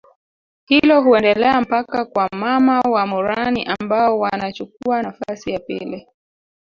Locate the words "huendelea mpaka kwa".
1.01-2.29